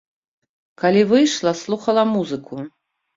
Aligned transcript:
Калі 0.83 1.03
выйшла, 1.11 1.53
слухала 1.59 2.07
музыку. 2.15 2.63